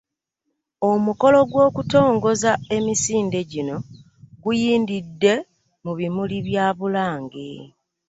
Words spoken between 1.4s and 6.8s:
gw'okutongoza emisinde gino guyindidde mu bimuli bya